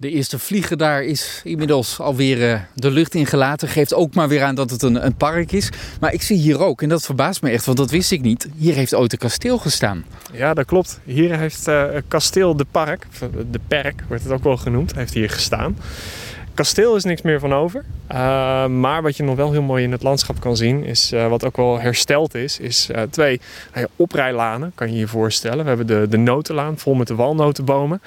De 0.00 0.10
eerste 0.10 0.38
vlieger 0.38 0.76
daar 0.76 1.02
is 1.02 1.40
inmiddels 1.44 1.98
alweer 1.98 2.52
uh, 2.52 2.60
de 2.74 2.90
lucht 2.90 3.14
ingelaten. 3.14 3.68
Geeft 3.68 3.94
ook 3.94 4.14
maar 4.14 4.28
weer 4.28 4.42
aan 4.42 4.54
dat 4.54 4.70
het 4.70 4.82
een, 4.82 5.04
een, 5.04 5.14
park 5.14 5.52
is. 5.52 5.68
Maar 6.00 6.12
ik 6.12 6.22
zie 6.22 6.36
hier 6.36 6.60
ook, 6.60 6.82
en 6.82 6.88
dat 6.88 7.04
verbaast 7.04 7.42
me 7.42 7.50
echt, 7.50 7.64
want 7.64 7.78
dat 7.78 7.90
wist 7.90 8.10
ik 8.10 8.20
niet. 8.20 8.48
Hier 8.56 8.74
heeft 8.74 8.94
ooit 8.94 9.12
een 9.12 9.18
kasteel 9.18 9.58
gestaan. 9.58 10.04
Ja, 10.32 10.54
dat 10.54 10.66
klopt. 10.66 11.00
Hier 11.04 11.38
heeft 11.38 11.68
uh, 11.68 11.84
kasteel 12.08 12.56
de 12.56 12.66
Park, 12.70 13.06
de 13.50 13.60
Perk 13.68 14.02
wordt 14.08 14.22
het 14.22 14.32
ook 14.32 14.44
wel 14.44 14.56
genoemd, 14.56 14.94
heeft 14.94 15.14
hier 15.14 15.30
gestaan. 15.30 15.76
Kasteel 16.54 16.96
is 16.96 17.04
niks 17.04 17.22
meer 17.22 17.40
van 17.40 17.52
over. 17.54 17.84
Uh, 18.12 18.66
maar 18.66 19.02
wat 19.02 19.16
je 19.16 19.22
nog 19.22 19.36
wel 19.36 19.52
heel 19.52 19.62
mooi 19.62 19.84
in 19.84 19.92
het 19.92 20.02
landschap 20.02 20.40
kan 20.40 20.56
zien, 20.56 20.84
is 20.84 21.12
uh, 21.12 21.28
wat 21.28 21.44
ook 21.44 21.56
wel 21.56 21.80
hersteld 21.80 22.34
is, 22.34 22.58
is 22.58 22.88
uh, 22.90 23.02
twee 23.10 23.40
oprijlanen, 23.96 24.72
kan 24.74 24.92
je 24.92 24.98
je 24.98 25.06
voorstellen. 25.06 25.58
We 25.58 25.68
hebben 25.68 25.86
de, 25.86 26.06
de 26.08 26.16
notenlaan 26.16 26.78
vol 26.78 26.94
met 26.94 27.06
de 27.06 27.14
walnotenbomen, 27.14 28.02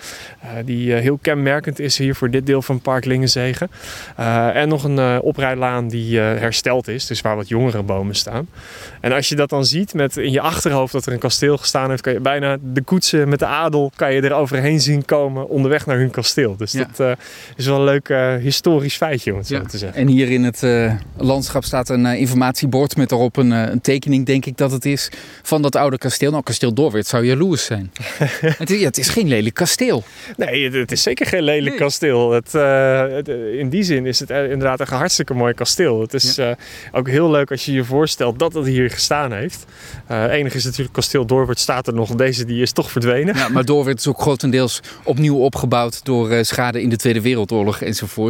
die 0.66 0.94
heel 0.94 1.20
kenmerkend 1.22 1.80
is 1.80 1.98
hier 1.98 2.16
voor 2.16 2.30
dit 2.30 2.46
deel 2.46 2.62
van 2.62 2.80
Park 2.80 3.06
Lingenzegen. 3.06 3.72
en 4.54 4.68
nog 4.68 4.84
een 4.84 5.22
oprijlaan 5.22 5.88
die 5.88 6.20
hersteld 6.20 6.88
is, 6.88 7.06
dus 7.06 7.22
waar 7.22 7.36
wat 7.36 7.48
jongere 7.48 7.84
bomen 7.84 8.16
staan. 8.16 8.48
En 9.02 9.12
als 9.12 9.30
je 9.30 9.36
dat 9.36 9.50
dan 9.50 9.66
ziet 9.66 9.94
met 9.94 10.18
in 10.18 10.32
je 10.32 10.42
achterhoofd 10.42 10.94
dat 10.94 11.06
er 11.06 11.14
een 11.14 11.20
kasteel 11.20 11.58
gestaan 11.58 11.90
heeft, 11.90 12.02
kan 12.02 12.14
je 12.14 12.20
bijna 12.20 12.58
de 12.62 12.82
koetsen 12.82 13.30
met 13.30 13.40
de 13.40 13.46
adel 13.46 13.92
kan 13.96 14.14
je 14.14 14.22
er 14.22 14.34
overheen 14.34 14.80
zien 14.80 15.06
komen 15.06 15.50
onderweg 15.50 15.86
naar 15.86 15.98
hun 15.98 16.12
kasteel. 16.12 16.56
Dus 16.58 16.72
ja. 16.72 16.88
dat 16.96 17.18
is 17.56 17.66
wel 17.66 17.78
een 17.78 17.84
leuk 17.84 18.10
historisch 18.42 18.96
feitje 18.96 19.32
om 19.32 19.38
het 19.38 19.48
zo 19.48 19.62
te 19.62 19.78
zeggen. 19.78 20.00
En 20.00 20.08
hier 20.08 20.32
in 20.32 20.44
het 20.44 20.62
uh, 20.64 20.94
landschap 21.18 21.64
staat 21.64 21.90
een 21.90 22.06
uh, 22.06 22.20
informatiebord 22.20 22.96
met 22.96 23.10
daarop 23.10 23.38
een, 23.38 23.52
uh, 23.52 23.70
een, 23.70 23.82
tekening, 23.82 24.26
denk 24.26 24.46
ik 24.46 24.58
dat 24.58 24.72
het 24.72 24.86
is, 24.86 25.10
van 25.42 25.62
dat 25.62 25.76
oude 25.76 25.98
kasteel. 25.98 26.32
Nou, 26.32 26.44
kasteel 26.44 26.74
Doorwit 26.74 27.08
zou 27.08 27.26
jaloers 27.26 27.66
zijn. 27.66 27.92
het, 28.62 28.70
is, 28.70 28.80
ja, 28.80 28.86
het 28.86 28.98
is 28.98 29.10
geen 29.10 29.28
lelijk 29.28 29.56
kasteel. 29.56 30.04
Nee, 30.38 30.72
het, 30.72 30.92
is 30.92 31.02
zeker 31.02 31.26
geen 31.26 31.44
lelijk 31.44 31.70
nee. 31.70 31.78
kasteel. 31.78 32.32
Het, 32.32 32.52
het, 32.52 33.28
in 33.58 33.70
die 33.70 33.84
zin 33.84 34.06
is 34.06 34.20
het 34.20 34.30
inderdaad 34.30 34.80
een 34.80 34.88
hartstikke 34.88 35.34
mooi 35.34 35.54
kasteel. 35.54 36.02
Het 36.02 36.14
is 36.14 36.36
ja. 36.36 36.56
ook 36.92 37.10
heel 37.10 37.32
leuk 37.32 37.52
als 37.52 37.66
je 37.66 37.72
je 37.72 37.84
voorstelt 37.84 38.40
dat 38.40 38.54
het 38.54 38.66
hier 38.66 38.90
gestaan 38.90 39.32
heeft. 39.32 39.66
enig 40.30 40.54
is 40.54 40.64
natuurlijk 40.64 40.94
kasteel 40.94 41.26
Doorwit 41.26 41.60
staat 41.60 41.88
er 41.88 41.94
nog. 41.94 42.16
Deze 42.16 42.46
die 42.46 42.62
is 42.62 42.72
toch 42.72 42.92
verdwenen. 42.92 43.36
Ja, 43.36 43.50
maar 43.50 43.66
Doorwit 43.66 44.00
is 44.00 44.08
ook 44.08 44.22
grotendeels 44.22 44.80
opnieuw 45.04 45.38
opgebouwd 45.38 46.06
door 46.06 46.46
schade 46.46 46.82
in 46.82 46.90
de 46.90 46.96
Tweede 46.96 47.22
Wereldoorlog 47.22 47.82
enzovoort. 47.82 48.23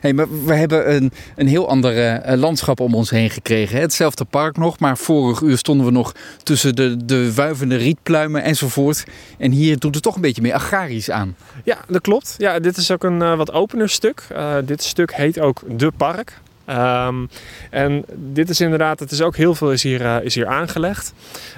Hey, 0.00 0.12
maar 0.12 0.44
we 0.44 0.54
hebben 0.54 0.94
een 0.94 1.12
een, 1.36 1.46
heel 1.46 1.68
ander 1.68 2.24
uh, 2.26 2.34
landschap 2.34 2.80
om 2.80 2.94
ons 2.94 3.10
heen 3.10 3.30
gekregen. 3.30 3.80
Hetzelfde 3.80 4.24
park 4.24 4.56
nog, 4.56 4.78
maar 4.78 4.98
vorig 4.98 5.40
uur 5.40 5.58
stonden 5.58 5.86
we 5.86 5.92
nog 5.92 6.14
tussen 6.42 6.74
de, 6.74 7.04
de 7.04 7.34
wuivende 7.34 7.76
rietpluimen 7.76 8.42
enzovoort. 8.42 9.04
En 9.38 9.50
hier 9.50 9.78
doet 9.78 9.94
het 9.94 10.02
toch 10.02 10.14
een 10.14 10.20
beetje 10.20 10.42
meer 10.42 10.54
agrarisch 10.54 11.10
aan. 11.10 11.36
Ja, 11.64 11.78
dat 11.88 12.00
klopt. 12.00 12.34
Ja, 12.38 12.58
dit 12.58 12.76
is 12.76 12.90
ook 12.90 13.04
een 13.04 13.20
uh, 13.20 13.36
wat 13.36 13.52
opener 13.52 13.88
stuk. 13.88 14.22
Uh, 14.32 14.56
dit 14.64 14.82
stuk 14.82 15.14
heet 15.14 15.40
ook 15.40 15.62
De 15.78 15.92
Park. 15.96 16.40
Um, 16.70 17.28
en 17.70 18.04
dit 18.14 18.48
is 18.48 18.60
inderdaad, 18.60 19.00
het 19.00 19.10
is 19.10 19.20
ook 19.20 19.36
heel 19.36 19.54
veel 19.54 19.72
is 19.72 19.82
hier, 19.82 20.00
uh, 20.00 20.16
is 20.22 20.34
hier 20.34 20.46
aangelegd. 20.46 21.12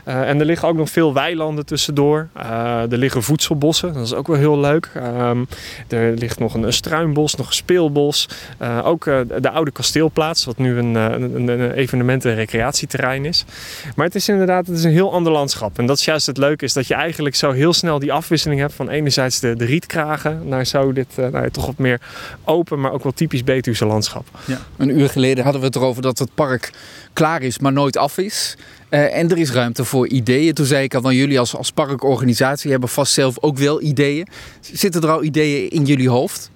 Uh, 0.09 0.29
en 0.29 0.41
er 0.41 0.47
liggen 0.47 0.69
ook 0.69 0.77
nog 0.77 0.91
veel 0.91 1.15
weilanden 1.15 1.67
tussendoor. 1.67 2.29
Uh, 2.37 2.93
er 2.93 2.99
liggen 2.99 3.23
voedselbossen, 3.23 3.93
dat 3.95 4.05
is 4.05 4.15
ook 4.15 4.27
wel 4.27 4.37
heel 4.37 4.59
leuk. 4.59 4.91
Um, 4.97 5.47
er 5.89 6.15
ligt 6.15 6.39
nog 6.39 6.55
een, 6.55 6.73
struinbos, 6.73 7.35
nog 7.35 7.47
een 7.47 7.53
speelbos. 7.53 8.29
ook 8.83 9.05
de 9.41 9.51
oude 9.51 9.71
kasteelplaats, 9.71 10.45
wat 10.45 10.59
nu 10.59 10.79
een, 10.79 10.95
een, 10.95 11.49
een 11.49 11.73
evenement- 11.73 12.25
en 12.25 12.35
recreatieterrein 12.35 13.25
is. 13.25 13.45
Maar 13.97 14.07
het 14.07 14.15
is 14.15 14.29
inderdaad 14.29 14.67
het 14.67 14.77
is 14.77 14.85
een 14.85 14.91
heel 14.91 15.13
ander 15.13 15.33
landschap. 15.33 15.79
En 15.79 15.87
dat 15.87 15.99
is 15.99 16.05
juist 16.05 16.27
het 16.27 16.37
leuke, 16.37 16.65
is 16.65 16.73
dat 16.73 16.87
je 16.87 16.95
eigenlijk 16.95 17.35
zo 17.35 17.51
heel 17.51 17.73
snel 17.73 17.99
die 17.99 18.13
afwisseling 18.13 18.61
hebt 18.61 18.75
van 18.75 18.89
enerzijds 18.89 19.41
de, 19.41 19.57
de 19.57 19.65
rietkragen 19.65 20.49
naar 20.49 20.67
zo 20.67 20.93
dit 20.93 21.17
nou, 21.17 21.51
toch 21.51 21.67
wat 21.67 21.79
meer 21.79 22.01
open, 22.45 22.81
maar 22.81 22.93
ook 22.93 23.03
wel 23.03 23.13
typisch 23.13 23.45
Betuwse 23.45 23.87
landschap. 23.87 24.27
Ja 24.45 24.59
uur 24.99 25.09
geleden 25.09 25.45
hadden 25.45 25.61
we 25.61 25.67
het 25.67 25.77
erover 25.77 26.03
dat 26.03 26.19
het 26.19 26.35
park 26.35 26.71
klaar 27.13 27.43
is, 27.43 27.59
maar 27.59 27.73
nooit 27.73 27.97
af 27.97 28.19
is. 28.19 28.57
Uh, 28.91 29.17
en 29.17 29.31
er 29.31 29.39
is 29.39 29.53
ruimte 29.53 29.85
voor 29.85 30.09
ideeën. 30.09 30.55
Toen 30.55 30.67
zei 30.67 30.85
ik 30.85 30.95
al, 30.95 31.01
van 31.01 31.15
jullie 31.15 31.39
als, 31.39 31.57
als 31.57 31.71
parkorganisatie 31.71 32.71
hebben 32.71 32.89
vast 32.89 33.13
zelf 33.13 33.37
ook 33.41 33.59
wel 33.59 33.83
ideeën. 33.83 34.29
Zitten 34.61 35.03
er 35.03 35.11
al 35.11 35.23
ideeën 35.23 35.71
in 35.71 35.85
jullie 35.85 36.09
hoofd? 36.09 36.51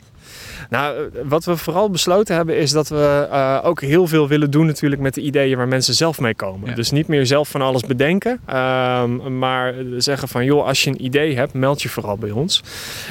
Nou, 0.73 0.97
eh, 0.97 1.21
wat 1.25 1.45
we 1.45 1.57
vooral 1.57 1.91
besloten 1.91 2.37
hebben 2.37 2.57
is 2.57 2.71
dat 2.71 2.89
we 2.89 3.29
uh, 3.31 3.59
ook 3.63 3.81
heel 3.81 4.07
veel 4.07 4.29
willen 4.29 4.51
doen 4.51 4.67
natuurlijk 4.67 5.03
met 5.03 5.15
de 5.15 5.21
ideeën 5.21 5.57
waar 5.57 5.69
mensen 5.69 5.95
zelf 5.95 6.21
mee 6.21 6.35
komen. 6.35 6.69
Ja. 6.69 6.75
Dus 6.75 6.91
niet 6.91 7.09
meer 7.09 7.27
zelf 7.27 7.49
van 7.49 7.63
alles 7.63 7.83
bedenken, 7.83 8.41
um, 8.57 9.39
maar 9.39 9.75
zeggen 9.99 10.29
van 10.29 10.45
joh, 10.45 10.67
als 10.67 10.85
je 10.85 10.91
een 10.91 11.05
idee 11.05 11.37
hebt, 11.37 11.53
meld 11.53 11.83
je 11.83 11.89
vooral 11.89 12.17
bij 12.17 12.31
ons. 12.31 12.61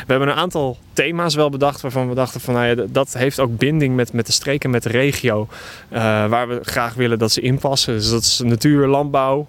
We 0.06 0.12
hebben 0.12 0.28
een 0.28 0.36
aantal 0.36 0.78
thema's 1.01 1.35
wel 1.35 1.50
bedacht 1.50 1.81
waarvan 1.81 2.09
we 2.09 2.16
dachten 2.16 2.41
van 2.41 2.53
nou 2.53 2.66
ja, 2.66 2.85
dat 2.89 3.13
heeft 3.13 3.39
ook 3.39 3.57
binding 3.57 3.95
met, 3.95 4.13
met 4.13 4.25
de 4.25 4.31
streken, 4.31 4.69
met 4.69 4.84
de 4.84 4.89
regio 4.89 5.47
uh, 5.94 6.00
waar 6.28 6.47
we 6.47 6.59
graag 6.62 6.94
willen 6.94 7.19
dat 7.19 7.31
ze 7.31 7.41
inpassen. 7.41 7.94
Dus 7.94 8.09
dat 8.09 8.22
is 8.22 8.41
natuur, 8.44 8.88
landbouw, 8.88 9.47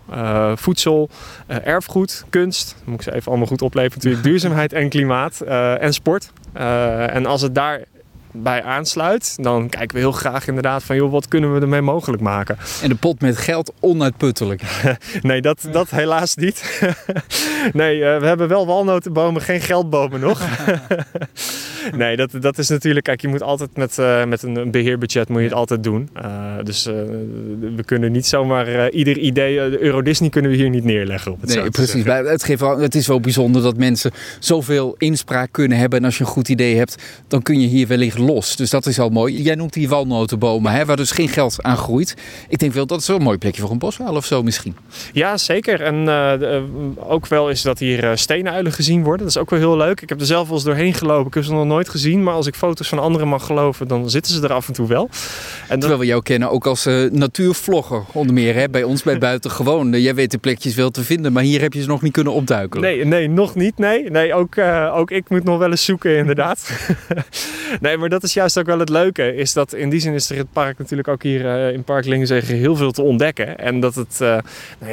voedsel, 0.54 1.08
erfgoed, 1.46 2.24
kunst. 2.30 2.74
Dan 2.78 2.90
moet 2.90 3.00
ik 3.00 3.02
ze 3.02 3.14
even 3.14 3.28
allemaal 3.28 3.46
goed 3.46 3.62
opleven 3.62 3.92
natuurlijk. 3.94 4.24
Duurzaamheid 4.28 4.72
en 4.72 4.88
klimaat 4.88 5.40
en 5.80 5.92
sport. 5.92 6.32
en 6.52 7.26
als 7.26 7.42
het 7.42 7.54
daar 7.54 7.84
bij 8.32 8.62
aansluit, 8.62 9.36
dan 9.40 9.68
kijken 9.68 9.94
we 9.96 10.02
heel 10.02 10.12
graag 10.12 10.46
inderdaad 10.46 10.82
van, 10.82 10.96
joh, 10.96 11.10
wat 11.10 11.28
kunnen 11.28 11.54
we 11.54 11.60
ermee 11.60 11.80
mogelijk 11.80 12.22
maken? 12.22 12.58
En 12.82 12.88
de 12.88 12.94
pot 12.94 13.20
met 13.20 13.36
geld 13.36 13.72
onuitputtelijk. 13.80 14.62
nee, 15.22 15.40
dat, 15.40 15.66
dat 15.72 15.90
helaas 15.90 16.34
niet. 16.34 16.82
nee, 17.72 17.96
uh, 17.96 18.18
we 18.18 18.26
hebben 18.26 18.48
wel 18.48 18.66
walnotenbomen, 18.66 19.42
geen 19.42 19.60
geldbomen 19.60 20.20
nog. 20.20 20.40
nee, 21.96 22.16
dat, 22.16 22.30
dat 22.40 22.58
is 22.58 22.68
natuurlijk, 22.68 23.04
kijk, 23.04 23.20
je 23.20 23.28
moet 23.28 23.42
altijd 23.42 23.76
met, 23.76 23.98
uh, 23.98 24.24
met 24.24 24.42
een 24.42 24.70
beheerbudget 24.70 25.28
moet 25.28 25.38
je 25.38 25.44
het 25.44 25.54
altijd 25.54 25.84
doen. 25.84 26.08
Uh, 26.16 26.54
dus 26.62 26.84
we 27.76 27.82
kunnen 27.84 28.12
niet 28.12 28.26
zomaar 28.26 28.90
ieder 28.90 29.18
idee, 29.18 29.70
de 29.70 29.82
Euro 29.82 30.02
Disney 30.02 30.28
kunnen 30.28 30.50
we 30.50 30.56
hier 30.56 30.70
niet 30.70 30.84
neerleggen 30.84 31.32
op 31.32 31.40
het 31.40 31.54
Nee, 31.54 31.70
precies. 31.70 32.04
Het, 32.04 32.44
geeft 32.44 32.60
wel, 32.60 32.78
het 32.78 32.94
is 32.94 33.06
wel 33.06 33.20
bijzonder 33.20 33.62
dat 33.62 33.76
mensen 33.76 34.10
zoveel 34.38 34.94
inspraak 34.98 35.48
kunnen 35.52 35.78
hebben. 35.78 35.98
En 35.98 36.04
als 36.04 36.18
je 36.18 36.24
een 36.24 36.30
goed 36.30 36.48
idee 36.48 36.76
hebt, 36.76 37.02
dan 37.28 37.42
kun 37.42 37.60
je 37.60 37.66
hier 37.66 37.86
wellicht 37.86 38.18
los. 38.18 38.56
Dus 38.56 38.70
dat 38.70 38.86
is 38.86 38.98
al 38.98 39.08
mooi. 39.08 39.42
Jij 39.42 39.54
noemt 39.54 39.72
die 39.72 39.88
walnotenbomen, 39.88 40.72
hè, 40.72 40.84
waar 40.84 40.96
dus 40.96 41.10
geen 41.10 41.28
geld 41.28 41.62
aan 41.62 41.76
groeit. 41.76 42.14
Ik 42.48 42.58
denk 42.58 42.72
wel 42.72 42.86
dat 42.86 43.00
is 43.00 43.06
wel 43.06 43.16
een 43.16 43.22
mooi 43.22 43.38
plekje 43.38 43.60
voor 43.60 43.70
een 43.70 43.78
boswaal 43.78 44.16
of 44.16 44.24
zo 44.24 44.42
misschien. 44.42 44.76
Ja, 45.12 45.36
zeker. 45.36 45.80
En 45.80 46.08
ook 46.96 47.26
wel 47.26 47.50
is 47.50 47.62
dat 47.62 47.78
hier 47.78 48.18
steenuilen 48.18 48.72
gezien 48.72 49.02
worden. 49.02 49.26
Dat 49.26 49.36
is 49.36 49.42
ook 49.42 49.50
wel 49.50 49.58
heel 49.58 49.76
leuk. 49.76 50.00
Ik 50.00 50.08
heb 50.08 50.20
er 50.20 50.26
zelf 50.26 50.46
wel 50.46 50.56
eens 50.56 50.64
doorheen 50.64 50.94
gelopen. 50.94 51.26
Ik 51.26 51.34
heb 51.34 51.44
ze 51.44 51.52
nog 51.52 51.64
nooit 51.72 51.88
gezien. 51.88 52.22
Maar 52.22 52.34
als 52.34 52.46
ik 52.46 52.54
foto's 52.54 52.88
van 52.88 52.98
anderen 52.98 53.28
mag 53.28 53.46
geloven, 53.46 53.88
dan 53.88 54.10
zitten 54.10 54.32
ze 54.32 54.42
er 54.42 54.52
af 54.52 54.68
en 54.68 54.72
toe 54.72 54.88
wel. 54.88 55.08
En 55.10 55.68
dan... 55.68 55.78
Terwijl 55.78 56.00
we 56.00 56.06
jou 56.06 56.22
kennen 56.22 56.50
ook 56.50 56.66
als 56.66 56.86
uh, 56.86 57.10
natuurvlogger 57.10 58.04
onder 58.12 58.34
meer. 58.34 58.54
Hè? 58.54 58.68
Bij 58.68 58.82
ons 58.82 59.02
bij 59.02 59.18
Buiten 59.28 59.50
Gewoon. 59.50 60.00
jij 60.00 60.14
weet 60.14 60.30
de 60.30 60.38
plekjes 60.38 60.74
wel 60.74 60.90
te 60.90 61.04
vinden. 61.04 61.32
Maar 61.32 61.42
hier 61.42 61.60
heb 61.60 61.72
je 61.72 61.80
ze 61.80 61.88
nog 61.88 62.02
niet 62.02 62.12
kunnen 62.12 62.32
opduiken. 62.32 62.80
Nee, 62.80 63.04
nee 63.04 63.28
nog 63.28 63.54
niet. 63.54 63.78
Nee, 63.78 64.10
nee 64.10 64.34
ook, 64.34 64.58
ook 64.92 65.10
ik 65.10 65.28
moet 65.28 65.44
nog 65.44 65.58
wel 65.58 65.70
eens 65.70 65.84
zoeken 65.84 66.16
inderdaad. 66.16 66.70
nee, 67.80 67.96
maar 67.96 68.08
dat 68.08 68.22
is 68.22 68.34
juist 68.34 68.58
ook 68.58 68.66
wel 68.66 68.78
het 68.78 68.88
leuke. 68.88 69.34
Is 69.34 69.52
dat 69.52 69.74
in 69.74 69.90
die 69.90 70.00
zin 70.00 70.12
is 70.12 70.30
er 70.30 70.36
het 70.36 70.52
park 70.52 70.78
natuurlijk 70.78 71.08
ook 71.08 71.22
hier 71.22 71.44
uh, 71.44 71.72
in 71.72 71.84
Park 71.84 72.04
Lingenzegen 72.04 72.56
heel 72.56 72.76
veel 72.76 72.92
te 72.92 73.02
ontdekken. 73.02 73.58
En 73.58 73.80
dat 73.80 73.94
het, 73.94 74.16
ja, 74.18 74.42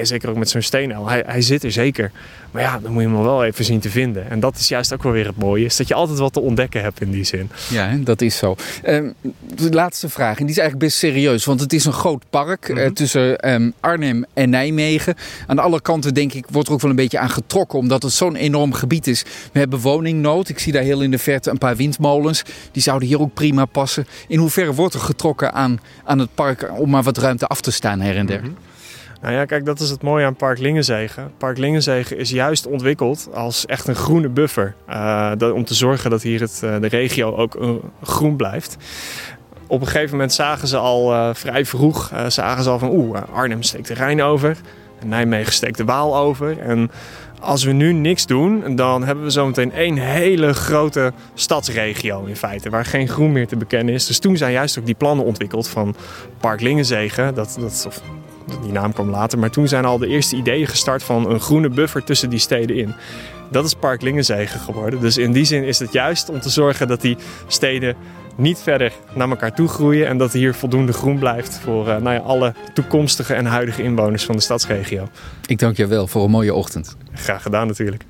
zeker 0.02 0.30
ook 0.30 0.38
met 0.38 0.50
zo'n 0.50 0.62
steenuil, 0.62 1.10
hij, 1.10 1.24
hij 1.26 1.42
zit 1.42 1.64
er 1.64 1.72
zeker. 1.72 2.12
Maar 2.52 2.62
ja, 2.62 2.80
dan 2.80 2.92
moet 2.92 3.02
je 3.02 3.08
hem 3.08 3.24
wel 3.24 3.44
even 3.44 3.66
zien 3.66 3.80
te 3.80 3.90
vinden. 3.90 4.30
En 4.30 4.40
dat 4.40 4.56
is 4.56 4.68
juist 4.68 4.94
ook 4.94 5.04
wel 5.04 5.12
weer 5.12 5.26
het 5.26 5.38
mooie. 5.38 5.66
Is 5.66 5.78
dat 5.78 5.88
je 5.88 5.94
altijd 5.94 6.20
wat 6.20 6.34
te 6.34 6.40
ontdekken 6.40 6.69
in 7.00 7.12
die 7.12 7.24
zin. 7.24 7.50
Ja, 7.70 7.96
dat 8.00 8.22
is 8.22 8.38
zo. 8.38 8.56
Um, 8.88 9.14
de 9.56 9.70
laatste 9.70 10.10
vraag. 10.10 10.38
En 10.38 10.46
die 10.46 10.56
is 10.56 10.58
eigenlijk 10.58 10.90
best 10.90 10.98
serieus. 10.98 11.46
Want 11.46 11.60
het 11.60 11.74
is 11.74 11.86
een 11.86 11.94
groot 11.94 12.24
park 12.30 12.70
mm 12.70 12.76
-hmm. 12.76 12.86
uh, 12.86 12.92
tussen 12.92 13.50
um, 13.52 13.74
Arnhem 13.80 14.26
en 14.34 14.50
Nijmegen. 14.50 15.16
Aan 15.48 15.56
de 15.56 15.62
alle 15.62 15.82
kanten 15.82 16.14
denk 16.14 16.34
ik 16.34 16.46
wordt 16.52 16.68
er 16.68 16.74
ook 16.74 16.82
wel 16.82 16.90
een 16.90 16.96
beetje 16.96 17.20
aan 17.20 17.30
getrokken. 17.30 17.80
Omdat 17.80 18.04
het 18.04 18.12
zo'n 18.12 18.36
enorm 18.36 18.74
gebied 18.74 19.08
is. 19.08 19.24
We 19.52 19.60
hebben 19.60 19.80
woningnood. 19.80 20.50
Ik 20.50 20.60
zie 20.60 20.74
daar 20.74 20.84
heel 20.84 21.02
in 21.02 21.12
de 21.12 21.18
verte 21.18 21.50
een 21.50 21.58
paar 21.58 21.76
windmolens. 21.76 22.44
Die 22.72 22.82
zouden 22.82 23.08
hier 23.08 23.20
ook 23.20 23.34
prima 23.34 23.66
passen. 23.66 24.08
In 24.28 24.40
hoeverre 24.40 24.74
wordt 24.74 24.94
er 24.94 25.00
getrokken 25.00 25.54
aan, 25.54 25.80
aan 26.04 26.20
het 26.20 26.36
park 26.36 26.72
om 26.78 26.90
maar 26.90 27.04
wat 27.04 27.18
ruimte 27.18 27.48
af 27.48 27.62
te 27.62 27.72
staan 27.72 28.00
her 28.00 28.16
en 28.16 28.26
der? 28.26 28.40
Mm 28.40 28.46
-hmm. 28.46 28.69
Nou 29.22 29.34
ja, 29.34 29.46
kijk, 29.46 29.66
dat 29.66 29.80
is 29.80 29.90
het 29.90 30.02
mooie 30.02 30.26
aan 30.26 30.36
Park 30.36 30.60
Lingenzegen. 30.60 31.32
Park 31.38 31.58
Lingenzegen 31.58 32.18
is 32.18 32.30
juist 32.30 32.68
ontwikkeld 32.68 33.30
als 33.34 33.66
echt 33.66 33.88
een 33.88 33.96
groene 33.96 34.30
buffer. 34.30 34.76
Uh, 34.90 35.32
dat, 35.38 35.52
om 35.54 35.66
te 35.66 35.74
zorgen 35.74 36.10
dat 36.10 36.22
hier 36.22 36.40
het, 36.40 36.62
uh, 36.64 36.80
de 36.80 36.88
regio 36.88 37.36
ook 37.36 37.56
uh, 37.56 37.70
groen 38.04 38.36
blijft. 38.36 38.78
Op 39.68 39.82
een 39.82 39.88
gegeven 39.88 40.12
moment 40.12 40.34
zagen 40.34 40.68
ze 40.68 40.78
al 40.78 41.34
vrij 41.36 41.66
vroeg, 41.66 42.12
zagen 42.28 42.64
ze 42.64 42.70
al 42.70 42.80
van 42.80 42.90
oeh, 42.90 43.22
Arnhem 43.34 43.64
steekt 43.64 43.88
de 43.88 43.94
Rijn 43.94 44.22
over. 44.22 44.58
Nijmegen 45.06 45.54
steekt 45.54 45.78
de 45.78 45.86
Waal 45.86 46.18
over. 46.18 46.60
En 46.60 46.92
als 47.40 47.64
we 47.64 47.72
nu 47.72 47.94
niks 47.94 48.26
doen, 48.26 48.76
dan 48.76 49.04
hebben 49.04 49.24
we 49.24 49.30
zometeen 49.30 49.72
één 49.72 49.98
hele 49.98 50.54
grote 50.54 51.14
stadsregio 51.34 52.26
in 52.26 52.36
feite, 52.36 52.70
waar 52.70 52.86
geen 52.86 53.08
groen 53.08 53.32
meer 53.32 53.48
te 53.48 53.56
bekennen 53.56 53.94
is. 53.94 54.06
Dus 54.06 54.20
toen 54.20 54.38
zijn 54.38 54.52
juist 54.52 54.80
ook 54.80 54.86
die 54.86 54.96
plannen 54.96 55.26
ontwikkeld 55.26 55.68
van 55.68 55.96
Park 56.40 56.62
Lingenzegen, 56.62 57.34
dat, 57.34 57.58
dat, 57.60 57.84
of 57.88 58.02
Die 58.62 58.72
naam 58.72 58.94
kwam 58.94 59.10
later, 59.10 59.40
maar 59.40 59.50
toen 59.50 59.68
zijn 59.68 59.86
al 59.86 59.98
de 59.98 60.08
eerste 60.08 60.36
ideeën 60.36 60.68
gestart 60.68 61.04
van 61.04 61.30
een 61.30 61.40
groene 61.40 61.70
buffer 61.70 62.04
tussen 62.04 62.30
die 62.30 62.40
steden 62.40 62.76
in. 62.76 62.94
Dat 63.52 63.66
is 63.66 63.74
Park 63.74 64.02
Lingenzegen 64.02 64.60
geworden. 64.60 65.00
Dus 65.00 65.18
in 65.18 65.32
die 65.32 65.46
zin 65.46 65.64
is 65.64 65.80
het 65.80 65.94
juist 65.94 66.30
om 66.30 66.40
te 66.40 66.50
zorgen 66.50 66.88
dat 66.88 67.02
die 67.02 67.18
steden 67.48 67.96
niet 68.36 68.60
verder 68.60 68.94
naar 69.14 69.30
elkaar 69.30 69.56
toe 69.56 69.68
groeien 69.68 70.08
en 70.08 70.18
dat 70.18 70.34
hier 70.34 70.54
voldoende 70.54 70.94
groen 70.94 71.20
blijft 71.20 71.60
voor 71.64 71.88
uh, 71.88 71.98
nou 71.98 72.16
ja, 72.16 72.20
alle 72.20 72.54
toekomstige 72.74 73.34
en 73.34 73.46
huidige 73.46 73.84
inwoners 73.84 74.26
van 74.26 74.36
de 74.36 74.42
stadsregio. 74.42 75.08
Ik 75.46 75.60
dank 75.60 75.78
je 75.78 75.88
wel 75.88 76.08
voor 76.08 76.24
een 76.24 76.32
mooie 76.32 76.54
ochtend. 76.54 76.96
Graag 77.14 77.42
gedaan 77.42 77.68
natuurlijk. 77.68 78.04